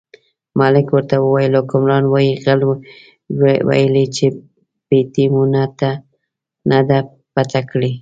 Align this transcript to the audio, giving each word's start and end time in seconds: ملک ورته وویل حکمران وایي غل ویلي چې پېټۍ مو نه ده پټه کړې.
ملک 0.59 0.87
ورته 0.95 1.15
وویل 1.19 1.53
حکمران 1.59 2.03
وایي 2.07 2.31
غل 2.43 2.61
ویلي 3.67 4.05
چې 4.15 4.25
پېټۍ 4.87 5.25
مو 5.33 5.43
نه 6.69 6.79
ده 6.89 6.99
پټه 7.33 7.61
کړې. 7.71 7.91